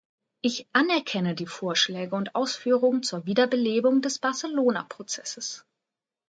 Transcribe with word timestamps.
Ich 0.41 0.65
anerkenne 0.73 1.35
die 1.35 1.45
Vorschläge 1.45 2.15
und 2.15 2.33
Ausführungen 2.33 3.03
zur 3.03 3.27
Wiederbelebung 3.27 4.01
des 4.01 4.17
Barcelona-Prozesses. 4.17 5.63